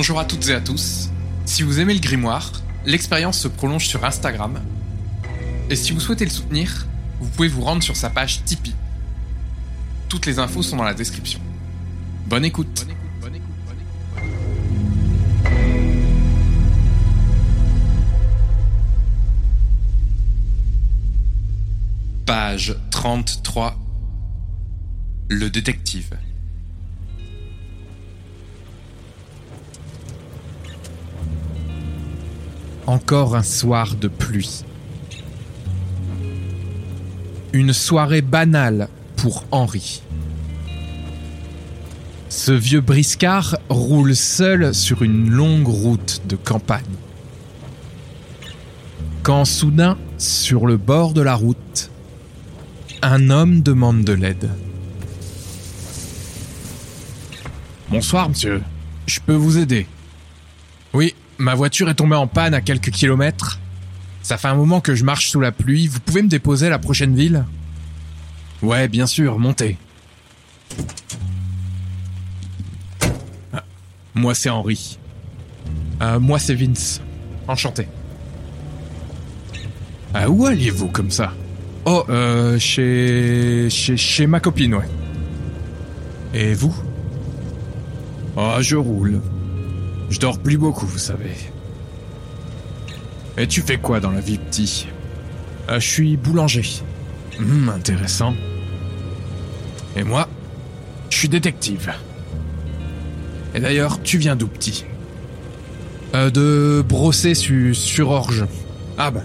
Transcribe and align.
Bonjour 0.00 0.18
à 0.18 0.24
toutes 0.24 0.48
et 0.48 0.54
à 0.54 0.60
tous. 0.60 1.10
Si 1.44 1.62
vous 1.62 1.78
aimez 1.78 1.94
le 1.94 2.00
grimoire, 2.00 2.50
l'expérience 2.84 3.38
se 3.38 3.46
prolonge 3.46 3.86
sur 3.86 4.04
Instagram. 4.04 4.60
Et 5.68 5.76
si 5.76 5.92
vous 5.92 6.00
souhaitez 6.00 6.24
le 6.24 6.30
soutenir, 6.32 6.88
vous 7.20 7.28
pouvez 7.28 7.48
vous 7.48 7.60
rendre 7.60 7.82
sur 7.84 7.94
sa 7.94 8.10
page 8.10 8.42
Tipeee. 8.44 8.74
Toutes 10.10 10.26
les 10.26 10.40
infos 10.40 10.60
sont 10.60 10.76
dans 10.76 10.82
la 10.82 10.92
description. 10.92 11.38
Bonne 12.26 12.44
écoute. 12.44 12.84
Page 22.26 22.74
33. 22.90 23.78
Le 25.28 25.48
détective. 25.48 26.18
Encore 32.88 33.36
un 33.36 33.44
soir 33.44 33.94
de 33.94 34.08
pluie. 34.08 34.64
Une 37.52 37.72
soirée 37.72 38.22
banale 38.22 38.88
pour 39.20 39.44
Henri. 39.50 40.02
Ce 42.30 42.52
vieux 42.52 42.80
briscard 42.80 43.58
roule 43.68 44.16
seul 44.16 44.74
sur 44.74 45.02
une 45.02 45.28
longue 45.28 45.68
route 45.68 46.22
de 46.26 46.36
campagne. 46.36 46.84
Quand 49.22 49.44
soudain, 49.44 49.98
sur 50.16 50.66
le 50.66 50.78
bord 50.78 51.12
de 51.12 51.20
la 51.20 51.34
route, 51.34 51.90
un 53.02 53.28
homme 53.28 53.60
demande 53.60 54.04
de 54.04 54.14
l'aide. 54.14 54.48
Bonsoir, 57.90 58.30
monsieur. 58.30 58.62
Je 59.04 59.20
peux 59.20 59.34
vous 59.34 59.58
aider 59.58 59.86
Oui, 60.94 61.14
ma 61.36 61.54
voiture 61.54 61.90
est 61.90 61.94
tombée 61.94 62.16
en 62.16 62.26
panne 62.26 62.54
à 62.54 62.62
quelques 62.62 62.90
kilomètres. 62.90 63.60
Ça 64.22 64.38
fait 64.38 64.48
un 64.48 64.54
moment 64.54 64.80
que 64.80 64.94
je 64.94 65.04
marche 65.04 65.28
sous 65.28 65.40
la 65.40 65.52
pluie. 65.52 65.88
Vous 65.88 66.00
pouvez 66.00 66.22
me 66.22 66.28
déposer 66.28 66.68
à 66.68 66.70
la 66.70 66.78
prochaine 66.78 67.14
ville? 67.14 67.44
Ouais, 68.62 68.88
bien 68.88 69.06
sûr, 69.06 69.38
montez. 69.38 69.76
Ah, 73.52 73.64
moi, 74.14 74.34
c'est 74.34 74.50
Henri. 74.50 74.98
Euh, 76.02 76.20
moi, 76.20 76.38
c'est 76.38 76.54
Vince. 76.54 77.00
Enchanté. 77.48 77.88
Ah, 80.12 80.28
où 80.28 80.46
alliez-vous 80.46 80.88
comme 80.88 81.10
ça? 81.10 81.32
Oh, 81.86 82.04
euh, 82.08 82.58
chez... 82.58 83.68
chez... 83.70 83.96
chez 83.96 84.26
ma 84.26 84.40
copine, 84.40 84.74
ouais. 84.74 84.88
Et 86.34 86.52
vous? 86.54 86.74
Oh, 88.36 88.56
je 88.60 88.76
roule. 88.76 89.20
Je 90.10 90.18
dors 90.20 90.38
plus 90.38 90.58
beaucoup, 90.58 90.86
vous 90.86 90.98
savez. 90.98 91.34
Et 93.38 93.46
tu 93.46 93.62
fais 93.62 93.78
quoi 93.78 94.00
dans 94.00 94.10
la 94.10 94.20
vie, 94.20 94.38
petit? 94.38 94.86
Euh, 95.70 95.80
Je 95.80 95.86
suis 95.88 96.16
boulanger. 96.16 96.64
Hum, 97.38 97.72
intéressant. 97.74 98.34
Et 99.96 100.04
moi, 100.04 100.28
je 101.10 101.16
suis 101.18 101.28
détective. 101.28 101.92
Et 103.54 103.60
d'ailleurs, 103.60 104.00
tu 104.02 104.18
viens 104.18 104.36
d'où, 104.36 104.46
petit 104.46 104.84
euh, 106.14 106.30
De 106.30 106.84
brosser 106.88 107.34
su- 107.34 107.74
sur 107.74 108.10
Orge. 108.10 108.46
Ah 108.98 109.10
bah, 109.10 109.22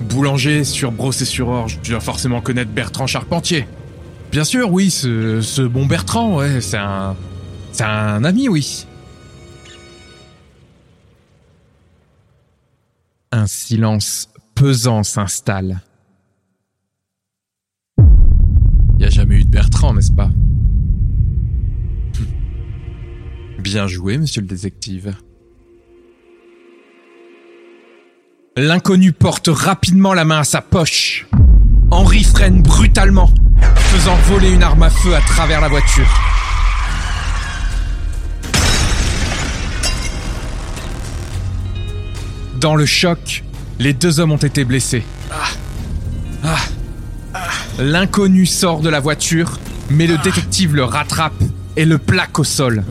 boulanger 0.00 0.64
sur 0.64 0.90
brosser 0.90 1.24
sur 1.24 1.48
Orge. 1.48 1.78
Tu 1.82 1.90
dois 1.92 2.00
forcément 2.00 2.40
connaître 2.40 2.70
Bertrand 2.72 3.06
Charpentier. 3.06 3.66
Bien 4.32 4.44
sûr, 4.44 4.72
oui, 4.72 4.90
ce, 4.90 5.40
ce 5.40 5.62
bon 5.62 5.86
Bertrand, 5.86 6.36
ouais, 6.36 6.60
c'est 6.60 6.78
un... 6.78 7.14
C'est 7.72 7.84
un 7.84 8.24
ami, 8.24 8.48
oui. 8.48 8.86
Un 13.30 13.46
silence 13.46 14.28
pesant 14.54 15.02
s'installe. 15.02 15.80
Jamais 19.22 19.36
eu 19.36 19.44
de 19.44 19.50
Bertrand, 19.50 19.94
n'est-ce 19.94 20.10
pas? 20.10 20.30
Bien 23.60 23.86
joué, 23.86 24.18
monsieur 24.18 24.40
le 24.40 24.48
détective. 24.48 25.14
L'inconnu 28.56 29.12
porte 29.12 29.48
rapidement 29.48 30.12
la 30.12 30.24
main 30.24 30.40
à 30.40 30.44
sa 30.44 30.60
poche. 30.60 31.28
Henri 31.92 32.24
freine 32.24 32.62
brutalement, 32.62 33.30
faisant 33.76 34.16
voler 34.26 34.50
une 34.50 34.64
arme 34.64 34.82
à 34.82 34.90
feu 34.90 35.14
à 35.14 35.20
travers 35.20 35.60
la 35.60 35.68
voiture. 35.68 36.08
Dans 42.60 42.74
le 42.74 42.86
choc, 42.86 43.44
les 43.78 43.92
deux 43.92 44.18
hommes 44.18 44.32
ont 44.32 44.36
été 44.36 44.64
blessés. 44.64 45.04
Ah. 45.30 45.36
Ah. 46.42 46.58
L'inconnu 47.78 48.46
sort 48.46 48.80
de 48.80 48.88
la 48.88 49.00
voiture, 49.00 49.58
mais 49.90 50.06
le 50.06 50.18
détective 50.18 50.74
le 50.74 50.84
rattrape 50.84 51.32
et 51.76 51.84
le 51.84 51.98
plaque 51.98 52.38
au 52.38 52.44
sol. 52.44 52.84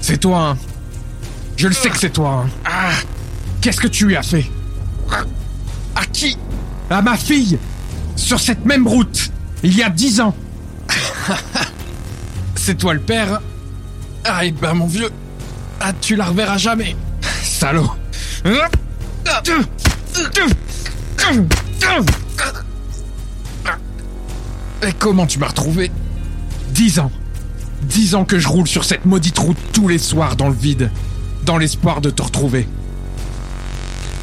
C'est 0.00 0.18
toi, 0.18 0.50
hein. 0.50 0.58
Je 1.56 1.68
le 1.68 1.74
sais 1.74 1.90
que 1.90 1.98
c'est 1.98 2.10
toi, 2.10 2.44
hein. 2.44 2.50
Ah. 2.64 2.92
Qu'est-ce 3.60 3.80
que 3.80 3.88
tu 3.88 4.06
lui 4.06 4.16
as 4.16 4.22
fait? 4.22 4.46
À 5.94 6.06
qui? 6.06 6.36
À 6.88 7.02
ma 7.02 7.16
fille! 7.16 7.58
Sur 8.16 8.40
cette 8.40 8.64
même 8.64 8.86
route 8.86 9.30
Il 9.62 9.76
y 9.76 9.82
a 9.82 9.90
dix 9.90 10.20
ans. 10.20 10.34
C'est 12.56 12.76
toi 12.76 12.94
le 12.94 13.00
père? 13.00 13.40
Ah, 14.24 14.44
et 14.44 14.50
ben 14.50 14.74
mon 14.74 14.86
vieux. 14.86 15.10
Ah, 15.80 15.92
tu 16.00 16.16
la 16.16 16.26
reverras 16.26 16.58
jamais. 16.58 16.96
Salaud 17.42 17.90
Et 24.86 24.92
comment 24.92 25.26
tu 25.26 25.38
m'as 25.38 25.48
retrouvé? 25.48 25.90
Dix 26.70 26.98
ans. 26.98 27.10
Dix 27.82 28.14
ans 28.14 28.24
que 28.24 28.38
je 28.38 28.48
roule 28.48 28.66
sur 28.66 28.84
cette 28.84 29.04
maudite 29.04 29.38
route 29.38 29.58
tous 29.72 29.88
les 29.88 29.98
soirs 29.98 30.36
dans 30.36 30.48
le 30.48 30.54
vide, 30.54 30.90
dans 31.44 31.58
l'espoir 31.58 32.00
de 32.00 32.10
te 32.10 32.22
retrouver. 32.22 32.66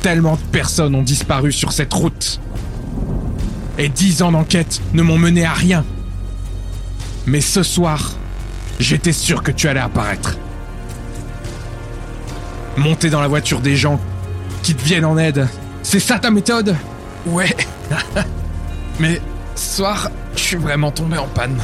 Tellement 0.02 0.36
de 0.36 0.42
personnes 0.52 0.96
ont 0.96 1.04
disparu 1.04 1.52
sur 1.52 1.72
cette 1.72 1.94
route. 1.94 2.40
Et 3.78 3.90
dix 3.90 4.22
ans 4.22 4.32
d'enquête 4.32 4.82
ne 4.94 5.02
m'ont 5.02 5.18
mené 5.18 5.46
à 5.46 5.54
rien. 5.54 5.84
Mais 7.28 7.42
ce 7.42 7.64
soir, 7.64 8.14
j'étais 8.80 9.14
sûr 9.14 9.44
que 9.44 9.52
tu 9.52 9.68
allais 9.68 9.80
apparaître. 9.80 10.38
Monter 12.78 13.10
dans 13.10 13.22
la 13.22 13.28
voiture 13.28 13.62
des 13.62 13.76
gens 13.76 14.00
qui 14.64 14.74
te 14.76 14.84
viennent 14.84 15.06
en 15.06 15.18
aide, 15.18 15.48
c'est 15.84 16.00
ça 16.00 16.20
ta 16.20 16.32
méthode? 16.32 16.76
Ouais. 17.26 17.56
Mais 19.00 19.22
ce 19.56 19.78
soir, 19.78 20.10
je 20.36 20.42
suis 20.42 20.56
vraiment 20.58 20.92
tombé 20.92 21.18
en 21.18 21.28
panne. 21.28 21.60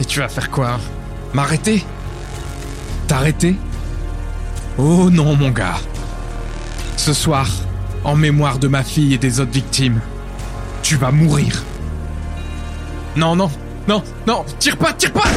Et 0.00 0.04
tu 0.04 0.20
vas 0.20 0.28
faire 0.28 0.50
quoi? 0.50 0.78
M'arrêter? 1.32 1.84
T'arrêter? 3.06 3.56
Oh 4.78 5.08
non, 5.10 5.36
mon 5.36 5.50
gars. 5.50 5.78
Ce 6.96 7.12
soir, 7.12 7.48
en 8.02 8.16
mémoire 8.16 8.58
de 8.58 8.68
ma 8.68 8.82
fille 8.82 9.14
et 9.14 9.18
des 9.18 9.40
autres 9.40 9.52
victimes, 9.52 10.00
tu 10.82 10.96
vas 10.96 11.10
mourir. 11.10 11.62
Non, 13.16 13.36
non, 13.36 13.50
non, 13.86 14.02
non, 14.26 14.44
tire 14.58 14.76
pas, 14.76 14.92
tire 14.92 15.12
pas 15.12 15.28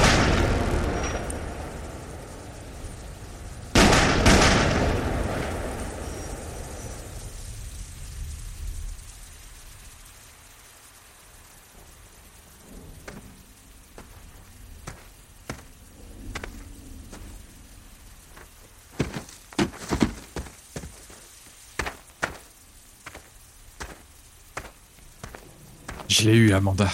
Je 26.19 26.23
l'ai 26.23 26.35
eu, 26.35 26.51
Amanda. 26.51 26.89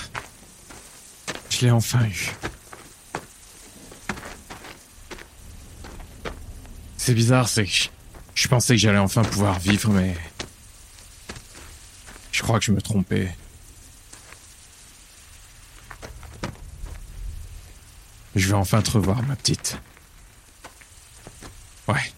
Je 1.50 1.62
l'ai 1.62 1.72
enfin 1.72 2.04
eu. 2.04 2.31
C'est 6.98 7.14
bizarre, 7.14 7.48
c'est 7.48 7.64
que 7.64 7.72
je, 7.72 7.88
je 8.36 8.48
pensais 8.50 8.74
que 8.74 8.81
j'allais 8.81 8.98
enfin 8.98 9.22
pouvoir 9.22 9.60
vivre, 9.60 9.90
mais... 9.92 10.18
Je 12.34 12.42
crois 12.42 12.60
que 12.60 12.66
je 12.66 12.74
me 12.74 12.81
trompais. 12.81 13.34
Je 18.36 18.50
vais 18.50 18.56
enfin 18.56 18.81
te 18.81 18.92
revoir, 18.92 19.24
ma 19.24 19.38
petite. 19.38 19.78
Ouais. 21.88 22.12